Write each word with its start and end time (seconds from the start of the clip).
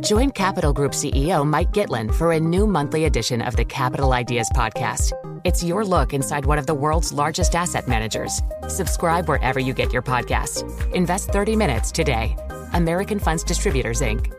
Join 0.00 0.30
Capital 0.30 0.72
Group 0.72 0.92
CEO 0.92 1.46
Mike 1.46 1.70
Gitlin 1.72 2.14
for 2.14 2.32
a 2.32 2.40
new 2.40 2.66
monthly 2.66 3.06
edition 3.06 3.40
of 3.40 3.56
the 3.56 3.64
Capital 3.64 4.12
Ideas 4.12 4.50
Podcast. 4.54 5.12
It's 5.44 5.64
your 5.64 5.84
look 5.84 6.12
inside 6.12 6.44
one 6.44 6.58
of 6.58 6.66
the 6.66 6.74
world's 6.74 7.10
largest 7.10 7.54
asset 7.54 7.88
managers. 7.88 8.42
Subscribe 8.68 9.28
wherever 9.28 9.58
you 9.58 9.72
get 9.72 9.92
your 9.92 10.02
podcasts. 10.02 10.62
Invest 10.92 11.30
30 11.30 11.56
minutes 11.56 11.90
today. 11.90 12.36
American 12.74 13.18
Funds 13.18 13.42
Distributors, 13.42 14.02
Inc. 14.02 14.30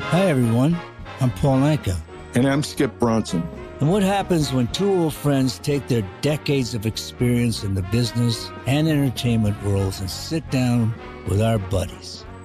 Hi, 0.00 0.22
everyone. 0.22 0.76
I'm 1.20 1.30
Paul 1.30 1.58
Anka. 1.58 1.96
And 2.34 2.46
I'm 2.46 2.62
Skip 2.62 2.98
Bronson. 2.98 3.46
And 3.80 3.90
what 3.90 4.02
happens 4.02 4.50
when 4.50 4.66
two 4.68 4.90
old 4.90 5.12
friends 5.12 5.58
take 5.58 5.88
their 5.88 6.08
decades 6.22 6.74
of 6.74 6.86
experience 6.86 7.64
in 7.64 7.74
the 7.74 7.82
business 7.82 8.50
and 8.66 8.88
entertainment 8.88 9.62
worlds 9.62 10.00
and 10.00 10.10
sit 10.10 10.48
down 10.50 10.94
with 11.28 11.42
our 11.42 11.58
buddies? 11.58 12.24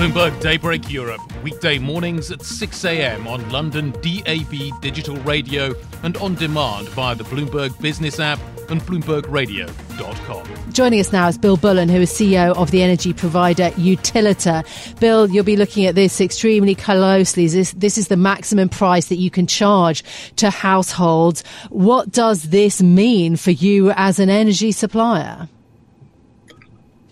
Bloomberg 0.00 0.40
Daybreak 0.40 0.90
Europe, 0.90 1.20
weekday 1.42 1.78
mornings 1.78 2.30
at 2.30 2.40
6 2.40 2.86
a.m. 2.86 3.26
on 3.26 3.46
London 3.50 3.90
DAB 4.00 4.80
digital 4.80 5.14
radio 5.16 5.74
and 6.02 6.16
on 6.16 6.34
demand 6.36 6.88
via 6.88 7.14
the 7.14 7.24
Bloomberg 7.24 7.78
Business 7.82 8.18
app 8.18 8.38
and 8.70 8.80
BloombergRadio.com. 8.80 10.72
Joining 10.72 11.00
us 11.00 11.12
now 11.12 11.28
is 11.28 11.36
Bill 11.36 11.58
Bullen, 11.58 11.90
who 11.90 11.98
is 11.98 12.10
CEO 12.10 12.56
of 12.56 12.70
the 12.70 12.82
energy 12.82 13.12
provider 13.12 13.68
Utilita. 13.72 14.64
Bill, 15.00 15.28
you'll 15.28 15.44
be 15.44 15.56
looking 15.56 15.84
at 15.84 15.96
this 15.96 16.18
extremely 16.18 16.74
closely. 16.74 17.46
This, 17.46 17.72
this 17.72 17.98
is 17.98 18.08
the 18.08 18.16
maximum 18.16 18.70
price 18.70 19.08
that 19.08 19.16
you 19.16 19.30
can 19.30 19.46
charge 19.46 20.02
to 20.36 20.48
households. 20.48 21.44
What 21.68 22.10
does 22.10 22.44
this 22.44 22.80
mean 22.80 23.36
for 23.36 23.50
you 23.50 23.90
as 23.90 24.18
an 24.18 24.30
energy 24.30 24.72
supplier? 24.72 25.46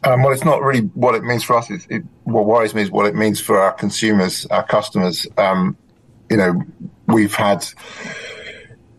Um, 0.09 0.23
well, 0.23 0.33
it's 0.33 0.45
not 0.45 0.63
really 0.63 0.87
what 0.95 1.15
it 1.15 1.23
means 1.23 1.45
for 1.45 1.57
us. 1.57 1.69
It, 1.69 1.87
it, 1.91 2.03
what 2.25 2.47
worries 2.47 2.75
me 2.75 2.81
is 2.81 2.91
what 2.91 3.07
it 3.07 3.15
means 3.15 3.41
for 3.41 3.61
our 3.61 3.73
consumers, 3.73 4.47
our 4.47 4.65
customers. 4.65 5.27
Um, 5.37 5.77
you 6.31 6.39
know, 6.39 6.63
we've 7.07 7.35
had, 7.35 7.67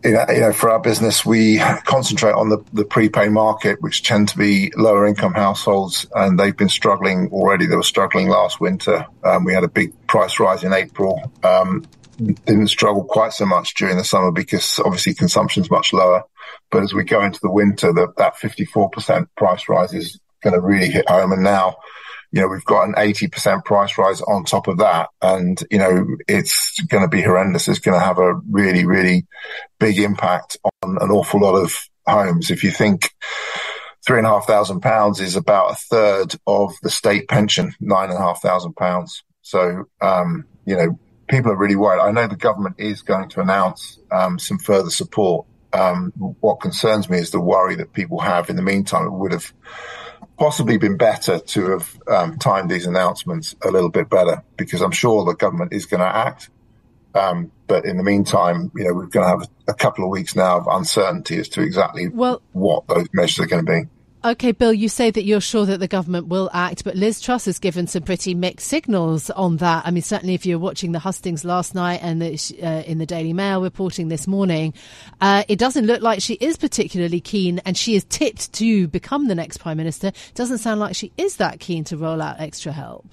you 0.03 0.11
know, 0.11 0.25
you 0.29 0.39
know, 0.39 0.53
for 0.53 0.69
our 0.69 0.79
business, 0.79 1.25
we 1.25 1.57
concentrate 1.85 2.33
on 2.33 2.49
the, 2.49 2.63
the 2.73 2.85
prepay 2.85 3.27
market, 3.29 3.81
which 3.81 4.03
tend 4.03 4.29
to 4.29 4.37
be 4.37 4.71
lower 4.77 5.07
income 5.07 5.33
households, 5.33 6.05
and 6.13 6.39
they've 6.39 6.55
been 6.55 6.69
struggling 6.69 7.29
already. 7.31 7.65
They 7.65 7.75
were 7.75 7.81
struggling 7.81 8.27
last 8.27 8.61
winter. 8.61 9.07
Um, 9.23 9.45
we 9.45 9.53
had 9.53 9.63
a 9.63 9.69
big 9.69 9.93
price 10.05 10.39
rise 10.39 10.63
in 10.63 10.73
April. 10.73 11.31
Um, 11.43 11.85
didn't 12.17 12.67
struggle 12.67 13.03
quite 13.03 13.33
so 13.33 13.47
much 13.47 13.73
during 13.73 13.97
the 13.97 14.03
summer 14.03 14.31
because 14.31 14.79
obviously 14.85 15.15
consumption's 15.15 15.71
much 15.71 15.91
lower. 15.91 16.23
But 16.69 16.83
as 16.83 16.93
we 16.93 17.03
go 17.03 17.23
into 17.23 17.39
the 17.41 17.49
winter, 17.49 17.93
the, 17.93 18.13
that 18.17 18.35
54% 18.35 19.27
price 19.35 19.67
rise 19.67 19.93
is 19.93 20.19
going 20.41 20.53
to 20.53 20.61
really 20.61 20.89
hit 20.89 21.09
home. 21.09 21.31
And 21.31 21.43
now, 21.43 21.77
you 22.31 22.41
know, 22.41 22.47
we've 22.47 22.65
got 22.65 22.87
an 22.87 22.93
80% 22.93 23.65
price 23.65 23.97
rise 23.97 24.21
on 24.21 24.45
top 24.45 24.67
of 24.67 24.77
that. 24.77 25.09
And, 25.21 25.61
you 25.71 25.79
know, 25.79 26.05
it's 26.27 26.79
going 26.81 27.03
to 27.03 27.09
be 27.09 27.21
horrendous. 27.21 27.67
It's 27.67 27.79
going 27.79 27.99
to 27.99 28.05
have 28.05 28.19
a 28.19 28.35
really, 28.49 28.85
really 28.85 29.25
big 29.79 29.99
impact 29.99 30.57
on 30.83 30.97
an 31.01 31.09
awful 31.09 31.41
lot 31.41 31.55
of 31.55 31.75
homes. 32.07 32.51
If 32.51 32.63
you 32.63 32.71
think 32.71 33.11
three 34.05 34.17
and 34.17 34.27
a 34.27 34.29
half 34.29 34.47
thousand 34.47 34.81
pounds 34.81 35.19
is 35.19 35.35
about 35.35 35.71
a 35.71 35.75
third 35.75 36.35
of 36.47 36.73
the 36.81 36.89
state 36.89 37.27
pension, 37.27 37.73
nine 37.79 38.09
and 38.09 38.17
a 38.17 38.21
half 38.21 38.41
thousand 38.41 38.75
pounds. 38.75 39.23
So, 39.41 39.85
um, 40.01 40.45
you 40.65 40.75
know, 40.75 40.99
people 41.27 41.51
are 41.51 41.57
really 41.57 41.75
worried. 41.75 42.01
I 42.01 42.11
know 42.11 42.27
the 42.27 42.35
government 42.35 42.75
is 42.79 43.01
going 43.01 43.29
to 43.29 43.41
announce 43.41 43.99
um, 44.11 44.39
some 44.39 44.59
further 44.59 44.89
support. 44.89 45.45
Um, 45.71 46.11
what 46.39 46.61
concerns 46.61 47.09
me 47.09 47.19
is 47.19 47.31
the 47.31 47.39
worry 47.39 47.75
that 47.75 47.93
people 47.93 48.19
have 48.19 48.49
in 48.49 48.55
the 48.55 48.61
meantime. 48.63 49.05
It 49.05 49.13
would 49.13 49.31
have 49.31 49.53
possibly 50.39 50.77
been 50.77 50.97
better 50.97 51.39
to 51.39 51.71
have 51.71 52.01
um, 52.07 52.39
timed 52.39 52.71
these 52.71 52.85
announcements 52.85 53.55
a 53.61 53.69
little 53.69 53.89
bit 53.89 54.09
better 54.09 54.43
because 54.57 54.81
I'm 54.81 54.91
sure 54.91 55.25
the 55.25 55.35
government 55.35 55.73
is 55.73 55.85
going 55.85 55.99
to 55.99 56.07
act. 56.07 56.49
Um, 57.13 57.51
but 57.67 57.85
in 57.85 57.97
the 57.97 58.03
meantime, 58.03 58.71
you 58.75 58.85
know, 58.85 58.93
we're 58.93 59.07
going 59.07 59.25
to 59.25 59.29
have 59.29 59.49
a 59.67 59.73
couple 59.73 60.05
of 60.05 60.09
weeks 60.09 60.35
now 60.35 60.57
of 60.57 60.67
uncertainty 60.67 61.37
as 61.37 61.49
to 61.49 61.61
exactly 61.61 62.07
well, 62.07 62.41
what 62.53 62.87
those 62.87 63.07
measures 63.13 63.45
are 63.45 63.47
going 63.47 63.65
to 63.65 63.71
be. 63.71 63.89
Okay, 64.21 64.51
Bill, 64.51 64.73
you 64.73 64.89
say 64.89 65.11
that 65.11 65.23
you're 65.23 65.39
sure 65.39 65.65
that 65.65 65.79
the 65.79 65.87
government 65.87 66.27
will 66.27 66.49
act, 66.51 66.83
but 66.83 66.97
Liz 66.97 67.21
Truss 67.21 67.45
has 67.45 67.57
given 67.57 67.87
some 67.87 68.03
pretty 68.03 68.33
mixed 68.33 68.67
signals 68.67 69.29
on 69.29 69.57
that. 69.57 69.87
I 69.87 69.91
mean, 69.91 70.03
certainly 70.03 70.33
if 70.33 70.45
you're 70.45 70.59
watching 70.59 70.91
the 70.91 70.99
hustings 70.99 71.45
last 71.45 71.73
night 71.73 72.01
and 72.03 72.21
the, 72.21 72.37
uh, 72.61 72.81
in 72.81 72.97
the 72.97 73.05
Daily 73.05 73.31
Mail 73.31 73.61
reporting 73.61 74.09
this 74.09 74.27
morning, 74.27 74.73
uh, 75.21 75.43
it 75.47 75.57
doesn't 75.57 75.85
look 75.85 76.01
like 76.01 76.21
she 76.21 76.33
is 76.33 76.57
particularly 76.57 77.21
keen, 77.21 77.59
and 77.59 77.77
she 77.77 77.95
is 77.95 78.03
tipped 78.03 78.51
to 78.53 78.89
become 78.89 79.29
the 79.29 79.35
next 79.35 79.59
Prime 79.59 79.77
Minister. 79.77 80.07
It 80.07 80.31
Doesn't 80.35 80.57
sound 80.57 80.81
like 80.81 80.95
she 80.95 81.13
is 81.15 81.37
that 81.37 81.61
keen 81.61 81.85
to 81.85 81.95
roll 81.95 82.21
out 82.21 82.41
extra 82.41 82.73
help. 82.73 83.07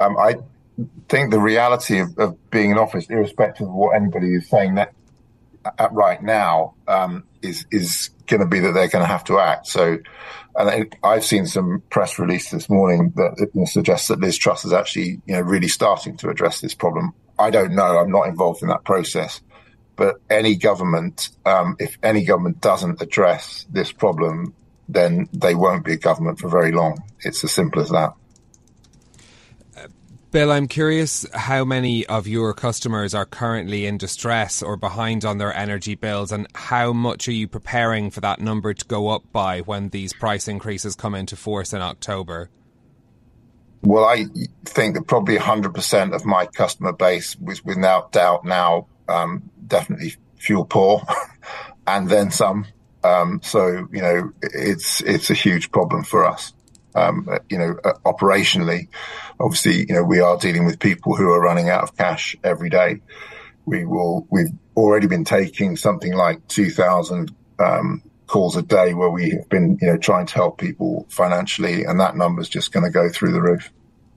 Um, 0.00 0.16
I 0.18 0.38
think 1.08 1.30
the 1.30 1.38
reality 1.38 2.00
of, 2.00 2.18
of, 2.18 2.50
being 2.50 2.72
in 2.72 2.78
office, 2.78 3.06
irrespective 3.08 3.68
of 3.68 3.74
what 3.74 3.94
anybody 3.94 4.34
is 4.34 4.48
saying 4.48 4.74
that 4.74 4.92
uh, 5.78 5.88
right 5.92 6.20
now, 6.20 6.74
um, 6.88 7.22
is 7.42 7.64
is 7.70 8.10
going 8.28 8.40
to 8.40 8.46
be 8.46 8.60
that 8.60 8.72
they're 8.72 8.88
going 8.88 9.04
to 9.04 9.10
have 9.10 9.24
to 9.24 9.38
act. 9.38 9.66
So, 9.66 9.98
and 10.56 10.94
I've 11.02 11.24
seen 11.24 11.46
some 11.46 11.82
press 11.90 12.18
release 12.18 12.50
this 12.50 12.68
morning 12.68 13.12
that 13.16 13.50
suggests 13.66 14.08
that 14.08 14.20
Liz 14.20 14.38
Truss 14.38 14.64
is 14.64 14.72
actually, 14.72 15.20
you 15.26 15.34
know, 15.34 15.40
really 15.40 15.68
starting 15.68 16.16
to 16.18 16.28
address 16.28 16.60
this 16.60 16.74
problem. 16.74 17.12
I 17.38 17.50
don't 17.50 17.74
know. 17.74 17.98
I'm 17.98 18.10
not 18.10 18.28
involved 18.28 18.62
in 18.62 18.68
that 18.68 18.84
process. 18.84 19.40
But 19.96 20.16
any 20.30 20.54
government, 20.54 21.30
um, 21.44 21.76
if 21.80 21.98
any 22.02 22.24
government 22.24 22.60
doesn't 22.60 23.02
address 23.02 23.66
this 23.68 23.90
problem, 23.90 24.54
then 24.88 25.28
they 25.32 25.54
won't 25.54 25.84
be 25.84 25.94
a 25.94 25.98
government 25.98 26.38
for 26.38 26.48
very 26.48 26.72
long. 26.72 27.02
It's 27.20 27.42
as 27.44 27.52
simple 27.52 27.82
as 27.82 27.90
that. 27.90 28.12
Bill, 30.30 30.52
I'm 30.52 30.68
curious 30.68 31.24
how 31.32 31.64
many 31.64 32.04
of 32.04 32.26
your 32.26 32.52
customers 32.52 33.14
are 33.14 33.24
currently 33.24 33.86
in 33.86 33.96
distress 33.96 34.62
or 34.62 34.76
behind 34.76 35.24
on 35.24 35.38
their 35.38 35.54
energy 35.56 35.94
bills, 35.94 36.32
and 36.32 36.46
how 36.54 36.92
much 36.92 37.28
are 37.28 37.32
you 37.32 37.48
preparing 37.48 38.10
for 38.10 38.20
that 38.20 38.38
number 38.38 38.74
to 38.74 38.84
go 38.84 39.08
up 39.08 39.22
by 39.32 39.60
when 39.60 39.88
these 39.88 40.12
price 40.12 40.46
increases 40.46 40.94
come 40.96 41.14
into 41.14 41.34
force 41.34 41.72
in 41.72 41.80
October? 41.80 42.50
Well, 43.80 44.04
I 44.04 44.26
think 44.66 44.96
that 44.96 45.06
probably 45.06 45.38
100% 45.38 46.14
of 46.14 46.26
my 46.26 46.44
customer 46.44 46.92
base 46.92 47.34
was 47.36 47.64
without 47.64 48.12
doubt 48.12 48.44
now 48.44 48.86
um, 49.08 49.48
definitely 49.66 50.16
fuel 50.36 50.66
poor 50.66 51.04
and 51.86 52.10
then 52.10 52.30
some. 52.30 52.66
Um, 53.02 53.40
so, 53.42 53.88
you 53.90 54.02
know, 54.02 54.32
it's, 54.42 55.00
it's 55.00 55.30
a 55.30 55.34
huge 55.34 55.70
problem 55.70 56.04
for 56.04 56.26
us 56.26 56.52
um, 56.98 57.28
you 57.48 57.58
know, 57.58 57.76
uh, 57.84 57.94
operationally, 58.04 58.88
obviously, 59.40 59.86
you 59.88 59.94
know, 59.94 60.04
we 60.04 60.20
are 60.20 60.36
dealing 60.36 60.64
with 60.66 60.78
people 60.78 61.16
who 61.16 61.30
are 61.30 61.40
running 61.40 61.68
out 61.68 61.82
of 61.82 61.96
cash 61.96 62.36
every 62.42 62.70
day. 62.70 63.00
We 63.66 63.84
will, 63.84 64.26
we've 64.30 64.52
already 64.76 65.06
been 65.06 65.24
taking 65.24 65.76
something 65.76 66.14
like 66.14 66.46
2000, 66.48 67.34
um, 67.58 68.02
calls 68.28 68.56
a 68.56 68.62
day 68.62 68.94
where 68.94 69.10
we 69.10 69.30
have 69.30 69.48
been, 69.48 69.78
you 69.80 69.88
know, 69.88 69.96
trying 69.96 70.26
to 70.26 70.34
help 70.34 70.58
people 70.58 71.06
financially 71.08 71.84
and 71.84 71.98
that 71.98 72.14
number 72.16 72.40
is 72.40 72.48
just 72.48 72.72
going 72.72 72.84
to 72.84 72.90
go 72.90 73.08
through 73.08 73.32
the 73.32 73.40
roof. 73.40 73.72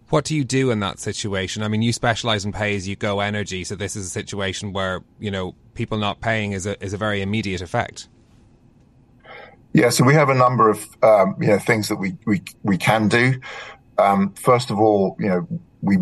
What 0.09 0.25
do 0.25 0.35
you 0.35 0.43
do 0.43 0.71
in 0.71 0.81
that 0.81 0.99
situation? 0.99 1.63
I 1.63 1.69
mean, 1.69 1.81
you 1.81 1.93
specialize 1.93 2.43
in 2.43 2.51
pay 2.51 2.75
as 2.75 2.87
you 2.87 2.97
go 2.97 3.21
energy. 3.21 3.63
So 3.63 3.75
this 3.75 3.95
is 3.95 4.05
a 4.05 4.09
situation 4.09 4.73
where, 4.73 5.01
you 5.19 5.31
know, 5.31 5.55
people 5.73 5.97
not 5.97 6.19
paying 6.19 6.51
is 6.51 6.65
a, 6.65 6.81
is 6.83 6.91
a 6.91 6.97
very 6.97 7.21
immediate 7.21 7.61
effect. 7.61 8.09
Yeah, 9.73 9.89
so 9.89 10.03
we 10.03 10.13
have 10.15 10.29
a 10.29 10.35
number 10.35 10.69
of 10.69 10.85
um, 11.01 11.35
you 11.39 11.47
know 11.47 11.59
things 11.59 11.87
that 11.89 11.95
we 11.95 12.17
we 12.25 12.43
we 12.63 12.77
can 12.77 13.07
do. 13.07 13.39
Um, 13.97 14.33
first 14.33 14.69
of 14.69 14.79
all, 14.79 15.15
you 15.19 15.29
know 15.29 15.47
we 15.81 15.97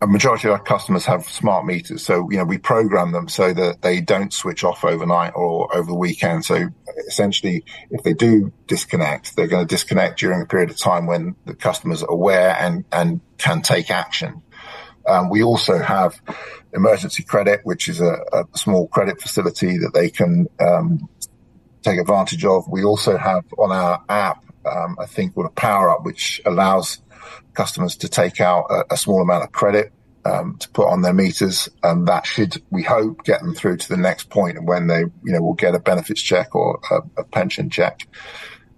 a 0.00 0.06
majority 0.06 0.48
of 0.48 0.54
our 0.54 0.62
customers 0.62 1.06
have 1.06 1.24
smart 1.24 1.64
meters, 1.64 2.04
so 2.04 2.28
you 2.30 2.38
know 2.38 2.44
we 2.44 2.58
program 2.58 3.12
them 3.12 3.28
so 3.28 3.52
that 3.52 3.82
they 3.82 4.00
don't 4.00 4.32
switch 4.32 4.64
off 4.64 4.84
overnight 4.84 5.32
or 5.36 5.74
over 5.74 5.86
the 5.86 5.96
weekend. 5.96 6.44
So 6.44 6.68
essentially, 7.06 7.64
if 7.90 8.02
they 8.02 8.14
do 8.14 8.52
disconnect, 8.66 9.36
they're 9.36 9.46
going 9.46 9.66
to 9.66 9.72
disconnect 9.72 10.18
during 10.18 10.42
a 10.42 10.46
period 10.46 10.70
of 10.70 10.76
time 10.76 11.06
when 11.06 11.36
the 11.46 11.54
customers 11.54 12.02
are 12.02 12.10
aware 12.10 12.56
and 12.58 12.84
and 12.90 13.20
can 13.38 13.62
take 13.62 13.90
action. 13.90 14.42
Um, 15.06 15.28
we 15.28 15.42
also 15.42 15.78
have 15.78 16.20
emergency 16.72 17.22
credit, 17.22 17.60
which 17.64 17.88
is 17.88 18.00
a, 18.00 18.16
a 18.32 18.44
small 18.56 18.88
credit 18.88 19.20
facility 19.20 19.78
that 19.78 19.92
they 19.94 20.10
can 20.10 20.46
um, 20.60 21.08
take 21.84 22.00
advantage 22.00 22.44
of. 22.44 22.68
We 22.68 22.84
also 22.84 23.16
have 23.16 23.44
on 23.58 23.70
our 23.70 24.02
app 24.08 24.44
um, 24.64 24.96
a 24.98 25.06
thing 25.06 25.32
called 25.32 25.46
a 25.46 25.50
power 25.50 25.90
up, 25.90 26.04
which 26.04 26.40
allows 26.44 27.00
customers 27.52 27.96
to 27.96 28.08
take 28.08 28.40
out 28.40 28.66
a, 28.70 28.94
a 28.94 28.96
small 28.96 29.22
amount 29.22 29.44
of 29.44 29.52
credit 29.52 29.92
um, 30.24 30.56
to 30.58 30.68
put 30.70 30.88
on 30.88 31.02
their 31.02 31.12
meters, 31.12 31.68
and 31.82 32.08
that 32.08 32.26
should, 32.26 32.62
we 32.70 32.82
hope, 32.82 33.24
get 33.24 33.40
them 33.40 33.54
through 33.54 33.76
to 33.76 33.88
the 33.88 33.96
next 33.96 34.30
point 34.30 34.64
when 34.64 34.86
they, 34.86 35.00
you 35.00 35.32
know, 35.32 35.42
will 35.42 35.54
get 35.54 35.74
a 35.74 35.78
benefits 35.78 36.22
check 36.22 36.54
or 36.54 36.80
a, 36.90 37.20
a 37.20 37.24
pension 37.24 37.68
check. 37.68 38.08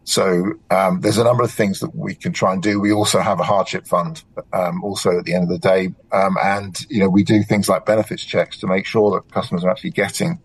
So 0.05 0.55
um, 0.71 1.01
there's 1.01 1.19
a 1.19 1.25
number 1.25 1.43
of 1.43 1.51
things 1.51 1.81
that 1.81 1.95
we 1.95 2.15
can 2.15 2.33
try 2.33 2.53
and 2.53 2.63
do. 2.63 2.81
We 2.81 2.93
also 2.93 3.21
have 3.21 3.41
a 3.41 3.45
hardship 3.45 3.87
fund, 3.89 4.23
um, 4.53 4.85
also 4.85 5.19
at 5.19 5.25
the 5.25 5.35
end 5.35 5.45
of 5.45 5.49
the 5.49 5.59
day, 5.59 5.93
um, 6.13 6.37
and 6.43 6.79
you 6.89 7.01
know 7.01 7.09
we 7.09 7.25
do 7.25 7.43
things 7.43 7.69
like 7.69 7.87
benefits 7.87 8.25
checks 8.25 8.59
to 8.59 8.69
make 8.69 8.87
sure 8.87 9.11
that 9.13 9.33
customers 9.33 9.65
are 9.65 9.71
actually 9.71 9.91
getting 9.91 10.41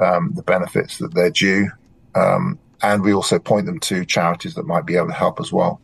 um, 0.00 0.32
the 0.34 0.42
benefits 0.42 0.98
that 0.98 1.14
they're 1.14 1.30
due, 1.30 1.70
um, 2.18 2.58
and 2.82 3.02
we 3.02 3.12
also 3.12 3.38
point 3.38 3.66
them 3.66 3.80
to 3.80 4.04
charities 4.04 4.54
that 4.54 4.66
might 4.66 4.86
be 4.86 4.96
able 4.96 5.08
to 5.08 5.12
help 5.12 5.40
as 5.40 5.52
well. 5.52 5.80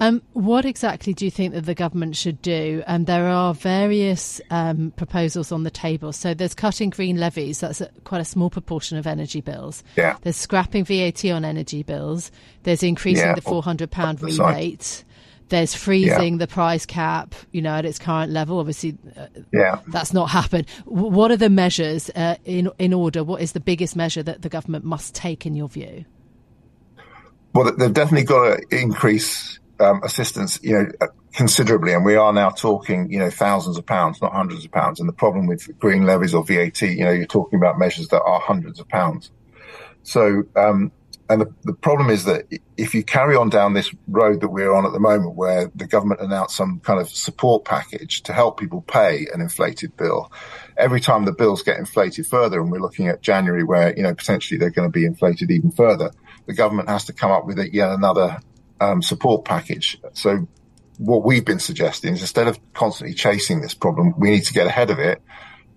Um, 0.00 0.22
what 0.32 0.64
exactly 0.64 1.12
do 1.12 1.24
you 1.24 1.30
think 1.30 1.54
that 1.54 1.64
the 1.64 1.74
government 1.74 2.16
should 2.16 2.40
do? 2.40 2.82
And 2.86 3.00
um, 3.00 3.04
there 3.04 3.26
are 3.26 3.52
various 3.52 4.40
um, 4.50 4.92
proposals 4.96 5.50
on 5.50 5.64
the 5.64 5.70
table. 5.70 6.12
So 6.12 6.34
there's 6.34 6.54
cutting 6.54 6.90
green 6.90 7.18
levies. 7.18 7.60
That's 7.60 7.80
a, 7.80 7.90
quite 8.04 8.20
a 8.20 8.24
small 8.24 8.50
proportion 8.50 8.96
of 8.96 9.06
energy 9.06 9.40
bills. 9.40 9.82
Yeah. 9.96 10.16
There's 10.22 10.36
scrapping 10.36 10.84
VAT 10.84 11.24
on 11.26 11.44
energy 11.44 11.82
bills. 11.82 12.30
There's 12.62 12.82
increasing 12.82 13.26
yeah. 13.26 13.34
the 13.34 13.40
£400 13.40 14.22
rebate. 14.22 15.04
There's 15.48 15.74
freezing 15.74 16.34
yeah. 16.34 16.38
the 16.38 16.46
price 16.46 16.84
cap, 16.84 17.34
you 17.52 17.62
know, 17.62 17.74
at 17.74 17.84
its 17.84 17.98
current 17.98 18.32
level. 18.32 18.58
Obviously, 18.58 18.96
uh, 19.16 19.26
yeah. 19.52 19.80
that's 19.88 20.12
not 20.12 20.26
happened. 20.26 20.66
W- 20.84 21.08
what 21.08 21.30
are 21.30 21.36
the 21.36 21.50
measures 21.50 22.10
uh, 22.10 22.36
in 22.44 22.70
in 22.78 22.92
order? 22.92 23.24
What 23.24 23.40
is 23.40 23.52
the 23.52 23.60
biggest 23.60 23.96
measure 23.96 24.22
that 24.22 24.42
the 24.42 24.48
government 24.48 24.84
must 24.84 25.14
take, 25.14 25.46
in 25.46 25.54
your 25.54 25.68
view? 25.68 26.04
Well, 27.54 27.72
they've 27.76 27.92
definitely 27.92 28.24
got 28.26 28.58
to 28.58 28.66
increase 28.70 29.58
um, 29.80 30.02
assistance, 30.04 30.60
you 30.62 30.74
know, 30.74 31.08
considerably, 31.32 31.92
and 31.92 32.04
we 32.04 32.16
are 32.16 32.32
now 32.32 32.50
talking, 32.50 33.10
you 33.10 33.18
know, 33.18 33.30
thousands 33.30 33.78
of 33.78 33.86
pounds, 33.86 34.20
not 34.20 34.32
hundreds 34.32 34.64
of 34.64 34.70
pounds. 34.70 35.00
And 35.00 35.08
the 35.08 35.12
problem 35.12 35.46
with 35.46 35.78
green 35.78 36.04
levies 36.04 36.34
or 36.34 36.44
VAT, 36.44 36.82
you 36.82 37.04
know, 37.04 37.10
you're 37.10 37.26
talking 37.26 37.58
about 37.58 37.78
measures 37.78 38.08
that 38.08 38.22
are 38.22 38.40
hundreds 38.40 38.80
of 38.80 38.88
pounds. 38.88 39.30
So, 40.02 40.44
um, 40.56 40.92
and 41.30 41.42
the, 41.42 41.54
the 41.64 41.74
problem 41.74 42.08
is 42.08 42.24
that 42.24 42.46
if 42.76 42.94
you 42.94 43.04
carry 43.04 43.36
on 43.36 43.50
down 43.50 43.74
this 43.74 43.94
road 44.06 44.40
that 44.40 44.48
we're 44.48 44.72
on 44.72 44.86
at 44.86 44.92
the 44.92 45.00
moment, 45.00 45.36
where 45.36 45.70
the 45.74 45.86
government 45.86 46.20
announced 46.20 46.56
some 46.56 46.80
kind 46.80 47.00
of 47.00 47.08
support 47.08 47.64
package 47.64 48.22
to 48.22 48.32
help 48.32 48.58
people 48.58 48.80
pay 48.80 49.26
an 49.34 49.42
inflated 49.42 49.94
bill, 49.96 50.32
every 50.76 51.00
time 51.00 51.26
the 51.26 51.32
bills 51.32 51.62
get 51.62 51.78
inflated 51.78 52.26
further, 52.26 52.60
and 52.60 52.70
we're 52.70 52.80
looking 52.80 53.08
at 53.08 53.20
January 53.20 53.62
where, 53.62 53.94
you 53.94 54.02
know, 54.02 54.14
potentially 54.14 54.58
they're 54.58 54.70
going 54.70 54.88
to 54.88 54.92
be 54.92 55.04
inflated 55.04 55.50
even 55.50 55.70
further, 55.70 56.10
the 56.46 56.54
government 56.54 56.88
has 56.88 57.04
to 57.04 57.12
come 57.12 57.30
up 57.30 57.44
with 57.44 57.58
yet 57.72 57.90
another 57.90 58.40
um, 58.80 59.02
support 59.02 59.44
package. 59.44 60.00
So 60.14 60.48
what 60.96 61.24
we've 61.24 61.44
been 61.44 61.58
suggesting 61.58 62.14
is 62.14 62.22
instead 62.22 62.48
of 62.48 62.58
constantly 62.72 63.14
chasing 63.14 63.60
this 63.60 63.74
problem, 63.74 64.14
we 64.18 64.30
need 64.30 64.44
to 64.44 64.54
get 64.54 64.66
ahead 64.66 64.88
of 64.88 64.98
it, 64.98 65.20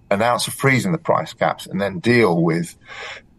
announce 0.10 0.48
a 0.48 0.52
freeze 0.52 0.86
in 0.86 0.94
the 0.94 0.98
price 0.98 1.34
caps, 1.34 1.68
and 1.68 1.80
then 1.82 2.00
deal 2.00 2.42
with 2.42 2.78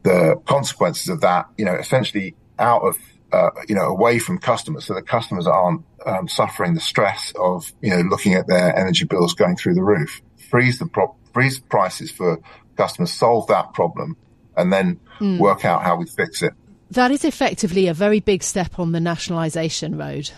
the 0.03 0.41
consequences 0.47 1.09
of 1.09 1.21
that. 1.21 1.47
You 1.57 1.65
know, 1.65 1.75
essentially 1.75 2.35
out 2.59 2.83
of 2.83 2.97
uh, 3.33 3.51
you 3.69 3.75
know 3.75 3.87
away 3.87 4.19
from 4.19 4.39
customers, 4.39 4.85
so 4.85 4.95
that 4.95 5.07
customers 5.07 5.47
aren't 5.47 5.85
um, 6.07 6.29
suffering 6.29 6.75
the 6.75 6.81
stress 6.81 7.33
of 7.39 7.73
you 7.81 7.91
know 7.91 8.03
looking 8.03 8.35
at 8.35 8.47
their 8.47 8.77
energy 8.77 9.05
bills 9.05 9.35
going 9.35 9.57
through 9.57 9.75
the 9.75 9.83
roof. 9.83 10.21
Freeze 10.51 10.79
the 10.79 10.87
pro- 10.87 11.17
freeze 11.33 11.61
prices 11.61 12.11
for 12.11 12.41
customers, 12.77 13.13
solve 13.13 13.47
that 13.49 13.73
problem, 13.73 14.17
and 14.57 14.73
then 14.73 15.01
mm. 15.19 15.39
work 15.39 15.65
out 15.65 15.83
how 15.83 15.97
we 15.97 16.07
fix 16.07 16.43
it. 16.43 16.53
That 16.91 17.11
is 17.11 17.25
effectively 17.25 17.87
a 17.89 17.95
very 17.95 18.21
big 18.21 18.43
step 18.43 18.79
on 18.79 18.93
the 18.93 19.01
nationalisation 19.01 19.97
road. 19.97 20.31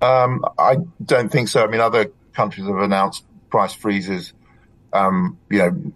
Um, 0.00 0.44
I 0.58 0.78
don't 1.04 1.30
think 1.30 1.48
so. 1.48 1.62
I 1.62 1.66
mean, 1.68 1.80
other 1.80 2.10
countries 2.32 2.66
have 2.66 2.78
announced 2.78 3.24
price 3.50 3.74
freezes. 3.74 4.32
Um, 4.92 5.38
you 5.50 5.58
know, 5.58 5.92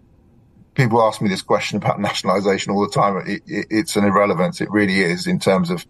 people 0.76 1.02
ask 1.02 1.20
me 1.20 1.28
this 1.28 1.42
question 1.42 1.78
about 1.78 1.98
nationalisation 2.08 2.72
all 2.72 2.82
the 2.82 2.92
time. 2.92 3.16
It, 3.26 3.42
it, 3.46 3.66
it's 3.70 3.96
an 3.96 4.04
irrelevance. 4.04 4.60
It 4.60 4.70
really 4.70 5.00
is 5.00 5.26
in 5.26 5.40
terms 5.40 5.70
of 5.70 5.84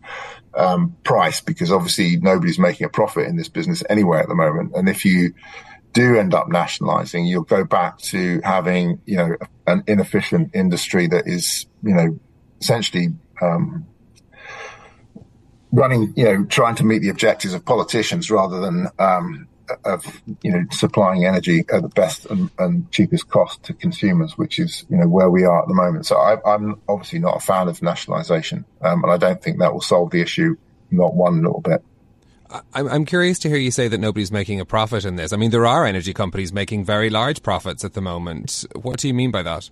um, 0.54 0.96
price, 1.04 1.40
because 1.40 1.70
obviously 1.70 2.16
nobody's 2.16 2.58
making 2.58 2.86
a 2.86 2.88
profit 2.88 3.26
in 3.26 3.36
this 3.36 3.48
business 3.48 3.82
anyway 3.90 4.20
at 4.20 4.28
the 4.28 4.34
moment. 4.34 4.72
And 4.74 4.88
if 4.88 5.04
you 5.04 5.34
do 5.92 6.16
end 6.16 6.32
up 6.32 6.48
nationalising, 6.48 7.26
you'll 7.26 7.42
go 7.42 7.64
back 7.64 7.98
to 7.98 8.40
having, 8.42 9.00
you 9.04 9.16
know, 9.16 9.36
an 9.66 9.82
inefficient 9.86 10.54
industry 10.54 11.06
that 11.08 11.26
is, 11.26 11.66
you 11.82 11.94
know, 11.94 12.18
essentially 12.60 13.08
um, 13.42 13.86
running, 15.72 16.12
you 16.16 16.24
know, 16.24 16.44
trying 16.44 16.74
to 16.76 16.84
meet 16.84 17.00
the 17.00 17.08
objectives 17.08 17.54
of 17.54 17.64
politicians 17.64 18.30
rather 18.30 18.60
than 18.60 18.88
um, 18.98 19.48
of 19.84 20.22
you 20.42 20.52
know 20.52 20.64
supplying 20.70 21.24
energy 21.24 21.64
at 21.72 21.82
the 21.82 21.88
best 21.88 22.26
and, 22.26 22.50
and, 22.58 22.90
cheapest 22.90 23.28
cost 23.28 23.62
to 23.64 23.74
consumers, 23.74 24.36
which 24.38 24.58
is 24.58 24.84
you 24.88 24.96
know 24.96 25.08
where 25.08 25.30
we 25.30 25.44
are 25.44 25.62
at 25.62 25.68
the 25.68 25.74
moment. 25.74 26.06
So 26.06 26.16
I, 26.16 26.54
am 26.54 26.80
obviously 26.88 27.18
not 27.18 27.36
a 27.36 27.40
fan 27.40 27.68
of 27.68 27.82
nationalisation, 27.82 28.64
um, 28.82 29.04
and 29.04 29.12
I 29.12 29.16
don't 29.16 29.42
think 29.42 29.58
that 29.58 29.72
will 29.72 29.80
solve 29.80 30.10
the 30.10 30.20
issue, 30.20 30.56
not 30.90 31.14
one 31.14 31.42
little 31.42 31.60
bit. 31.60 31.82
I'm 32.72 33.04
curious 33.04 33.40
to 33.40 33.48
hear 33.48 33.58
you 33.58 33.72
say 33.72 33.88
that 33.88 33.98
nobody's 33.98 34.30
making 34.30 34.60
a 34.60 34.64
profit 34.64 35.04
in 35.04 35.16
this. 35.16 35.32
I 35.32 35.36
mean, 35.36 35.50
there 35.50 35.66
are 35.66 35.84
energy 35.84 36.14
companies 36.14 36.52
making 36.52 36.84
very 36.84 37.10
large 37.10 37.42
profits 37.42 37.84
at 37.84 37.94
the 37.94 38.00
moment. 38.00 38.64
What 38.80 39.00
do 39.00 39.08
you 39.08 39.14
mean 39.14 39.32
by 39.32 39.42
that? 39.42 39.68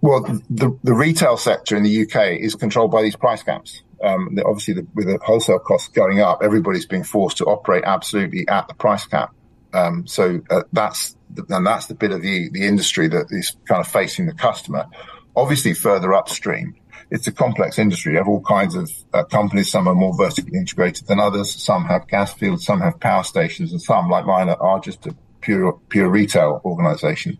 Well, 0.00 0.22
the, 0.50 0.76
the 0.82 0.94
retail 0.94 1.36
sector 1.36 1.76
in 1.76 1.82
the 1.82 2.02
UK 2.02 2.40
is 2.40 2.54
controlled 2.54 2.90
by 2.90 3.02
these 3.02 3.16
price 3.16 3.42
caps. 3.42 3.82
Um, 4.02 4.36
obviously, 4.44 4.74
the, 4.74 4.86
with 4.94 5.06
the 5.06 5.18
wholesale 5.22 5.58
costs 5.58 5.88
going 5.88 6.20
up, 6.20 6.40
everybody's 6.42 6.86
being 6.86 7.04
forced 7.04 7.38
to 7.38 7.44
operate 7.46 7.84
absolutely 7.86 8.46
at 8.48 8.68
the 8.68 8.74
price 8.74 9.06
cap. 9.06 9.34
Um, 9.72 10.06
so 10.06 10.40
uh, 10.50 10.62
that's 10.72 11.16
and 11.48 11.66
that's 11.66 11.86
the 11.86 11.94
bit 11.94 12.10
of 12.10 12.20
the 12.20 12.50
the 12.50 12.66
industry 12.66 13.08
that 13.08 13.26
is 13.30 13.56
kind 13.66 13.80
of 13.80 13.88
facing 13.88 14.26
the 14.26 14.34
customer. 14.34 14.86
Obviously, 15.34 15.72
further 15.72 16.12
upstream, 16.12 16.74
it's 17.10 17.26
a 17.26 17.32
complex 17.32 17.78
industry. 17.78 18.12
You 18.12 18.18
have 18.18 18.28
all 18.28 18.42
kinds 18.42 18.74
of 18.74 18.90
uh, 19.12 19.24
companies. 19.24 19.70
Some 19.70 19.86
are 19.86 19.94
more 19.94 20.16
vertically 20.16 20.58
integrated 20.58 21.06
than 21.06 21.20
others. 21.20 21.54
Some 21.62 21.84
have 21.84 22.08
gas 22.08 22.34
fields. 22.34 22.64
Some 22.64 22.80
have 22.80 22.98
power 23.00 23.22
stations, 23.22 23.72
and 23.72 23.80
some, 23.80 24.08
like 24.08 24.26
mine, 24.26 24.48
are 24.48 24.80
just 24.80 25.06
a 25.06 25.14
pure 25.40 25.78
pure 25.88 26.08
retail 26.08 26.60
organization. 26.64 27.38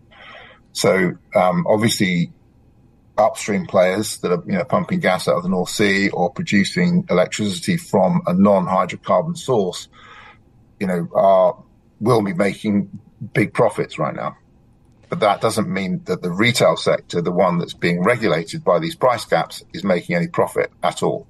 So 0.71 1.13
um, 1.35 1.65
obviously, 1.67 2.31
upstream 3.17 3.65
players 3.65 4.17
that 4.19 4.31
are 4.31 4.43
you 4.45 4.53
know 4.53 4.63
pumping 4.63 4.99
gas 4.99 5.27
out 5.27 5.37
of 5.37 5.43
the 5.43 5.49
North 5.49 5.69
Sea 5.69 6.09
or 6.09 6.31
producing 6.31 7.05
electricity 7.09 7.77
from 7.77 8.21
a 8.25 8.33
non-hydrocarbon 8.33 9.37
source, 9.37 9.87
you 10.79 10.87
know, 10.87 11.07
are 11.13 11.63
will 11.99 12.21
be 12.21 12.33
making 12.33 12.89
big 13.33 13.53
profits 13.53 13.97
right 13.97 14.15
now. 14.15 14.35
But 15.09 15.19
that 15.19 15.41
doesn't 15.41 15.71
mean 15.71 16.01
that 16.05 16.21
the 16.21 16.31
retail 16.31 16.75
sector, 16.75 17.21
the 17.21 17.31
one 17.31 17.59
that's 17.59 17.73
being 17.73 18.03
regulated 18.03 18.63
by 18.63 18.79
these 18.79 18.95
price 18.95 19.25
caps, 19.25 19.63
is 19.73 19.83
making 19.83 20.15
any 20.15 20.27
profit 20.27 20.71
at 20.81 21.03
all. 21.03 21.27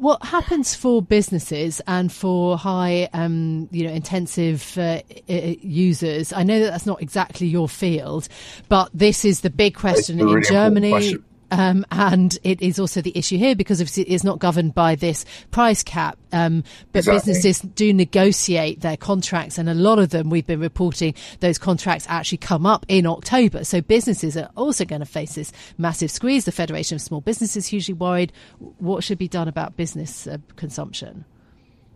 What 0.00 0.24
happens 0.24 0.74
for 0.74 1.02
businesses 1.02 1.82
and 1.86 2.10
for 2.10 2.56
high, 2.56 3.10
um, 3.12 3.68
you 3.70 3.86
know, 3.86 3.92
intensive 3.92 4.78
uh, 4.78 5.00
users? 5.28 6.32
I 6.32 6.42
know 6.42 6.58
that 6.60 6.70
that's 6.70 6.86
not 6.86 7.02
exactly 7.02 7.46
your 7.46 7.68
field, 7.68 8.26
but 8.70 8.88
this 8.94 9.26
is 9.26 9.42
the 9.42 9.50
big 9.50 9.74
question 9.74 10.18
in 10.18 10.26
really 10.26 10.40
Germany. 10.40 11.18
Um, 11.50 11.84
and 11.90 12.38
it 12.42 12.62
is 12.62 12.78
also 12.78 13.00
the 13.00 13.16
issue 13.16 13.36
here 13.36 13.54
because 13.54 13.80
obviously 13.80 14.04
it 14.04 14.14
is 14.14 14.24
not 14.24 14.38
governed 14.38 14.74
by 14.74 14.94
this 14.94 15.24
price 15.50 15.82
cap. 15.82 16.18
Um, 16.32 16.62
but 16.92 17.00
exactly. 17.00 17.32
businesses 17.32 17.60
do 17.60 17.92
negotiate 17.92 18.80
their 18.80 18.96
contracts, 18.96 19.58
and 19.58 19.68
a 19.68 19.74
lot 19.74 19.98
of 19.98 20.10
them 20.10 20.30
we've 20.30 20.46
been 20.46 20.60
reporting 20.60 21.14
those 21.40 21.58
contracts 21.58 22.06
actually 22.08 22.38
come 22.38 22.66
up 22.66 22.86
in 22.88 23.04
October. 23.06 23.64
So 23.64 23.80
businesses 23.80 24.36
are 24.36 24.50
also 24.56 24.84
going 24.84 25.00
to 25.00 25.06
face 25.06 25.34
this 25.34 25.52
massive 25.76 26.10
squeeze. 26.10 26.44
The 26.44 26.52
Federation 26.52 26.94
of 26.94 27.02
Small 27.02 27.20
Businesses 27.20 27.66
hugely 27.66 27.94
worried. 27.94 28.32
What 28.78 29.02
should 29.02 29.18
be 29.18 29.28
done 29.28 29.48
about 29.48 29.76
business 29.76 30.28
uh, 30.28 30.38
consumption? 30.56 31.24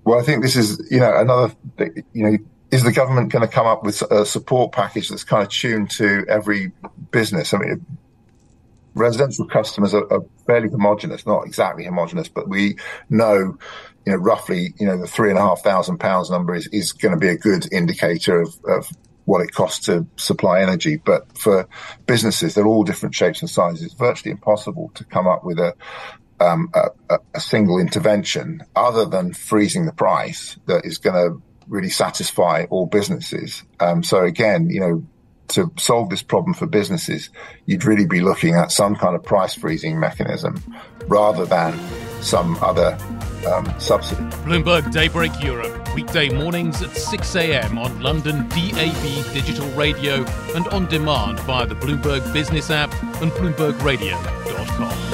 Well, 0.04 0.18
I 0.18 0.22
think 0.22 0.42
this 0.42 0.56
is 0.56 0.84
you 0.90 0.98
know 0.98 1.16
another 1.16 1.54
you 1.78 2.04
know 2.30 2.38
is 2.70 2.82
the 2.82 2.92
government 2.92 3.30
going 3.30 3.46
to 3.46 3.52
come 3.52 3.66
up 3.66 3.84
with 3.84 4.02
a 4.10 4.26
support 4.26 4.72
package 4.72 5.08
that's 5.08 5.22
kind 5.22 5.44
of 5.44 5.48
tuned 5.48 5.90
to 5.92 6.24
every 6.28 6.72
business? 7.12 7.54
I 7.54 7.58
mean, 7.58 7.86
residential 8.94 9.46
customers 9.46 9.94
are, 9.94 10.10
are 10.12 10.24
fairly 10.46 10.68
homogenous, 10.68 11.26
not 11.26 11.46
exactly 11.46 11.84
homogenous, 11.84 12.28
but 12.28 12.48
we 12.48 12.76
know, 13.10 13.56
you 14.06 14.12
know, 14.12 14.16
roughly, 14.16 14.74
you 14.78 14.86
know, 14.86 14.98
the 14.98 15.06
three 15.06 15.30
and 15.30 15.38
a 15.38 15.42
half 15.42 15.62
thousand 15.62 15.98
pounds 15.98 16.30
number 16.30 16.54
is, 16.54 16.68
is 16.68 16.92
going 16.92 17.12
to 17.12 17.18
be 17.18 17.28
a 17.28 17.36
good 17.36 17.72
indicator 17.72 18.40
of, 18.40 18.54
of 18.66 18.88
what 19.24 19.40
it 19.40 19.52
costs 19.52 19.86
to 19.86 20.06
supply 20.16 20.60
energy. 20.60 20.96
But 20.96 21.36
for 21.36 21.68
businesses, 22.06 22.54
they're 22.54 22.66
all 22.66 22.84
different 22.84 23.14
shapes 23.14 23.40
and 23.40 23.50
sizes. 23.50 23.86
It's 23.86 23.94
virtually 23.94 24.32
impossible 24.32 24.90
to 24.94 25.04
come 25.04 25.26
up 25.26 25.44
with 25.44 25.58
a, 25.58 25.74
um, 26.40 26.70
a, 26.74 27.18
a 27.34 27.40
single 27.40 27.78
intervention 27.78 28.62
other 28.76 29.06
than 29.06 29.32
freezing 29.32 29.86
the 29.86 29.92
price 29.92 30.56
that 30.66 30.84
is 30.84 30.98
going 30.98 31.14
to 31.14 31.42
really 31.68 31.88
satisfy 31.88 32.66
all 32.70 32.86
businesses. 32.86 33.62
Um, 33.80 34.02
so 34.02 34.22
again, 34.24 34.68
you 34.68 34.80
know, 34.80 35.06
to 35.48 35.70
solve 35.78 36.10
this 36.10 36.22
problem 36.22 36.54
for 36.54 36.66
businesses, 36.66 37.30
you'd 37.66 37.84
really 37.84 38.06
be 38.06 38.20
looking 38.20 38.54
at 38.54 38.72
some 38.72 38.96
kind 38.96 39.14
of 39.14 39.22
price 39.22 39.54
freezing 39.54 40.00
mechanism 40.00 40.62
rather 41.06 41.44
than 41.44 41.78
some 42.22 42.56
other 42.62 42.98
um, 43.46 43.72
subsidy. 43.78 44.22
Bloomberg 44.44 44.90
Daybreak 44.92 45.32
Europe, 45.42 45.94
weekday 45.94 46.30
mornings 46.30 46.82
at 46.82 46.96
6 46.96 47.36
a.m. 47.36 47.78
on 47.78 48.00
London 48.00 48.48
DAB 48.48 49.32
digital 49.32 49.68
radio 49.70 50.24
and 50.54 50.66
on 50.68 50.86
demand 50.86 51.40
via 51.40 51.66
the 51.66 51.74
Bloomberg 51.74 52.32
Business 52.32 52.70
app 52.70 52.92
and 53.20 53.30
BloombergRadio.com. 53.32 55.13